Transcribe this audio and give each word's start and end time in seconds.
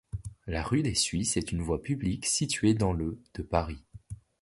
La 0.47 0.63
rue 0.63 0.81
des 0.81 0.95
Suisses 0.95 1.37
est 1.37 1.51
une 1.51 1.61
voie 1.61 1.79
publique 1.83 2.25
située 2.25 2.73
dans 2.73 2.91
le 2.91 3.19
de 3.35 3.43
Paris. 3.43 3.83